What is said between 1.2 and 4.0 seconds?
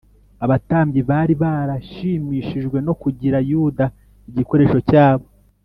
barashimishijwe no kugira yuda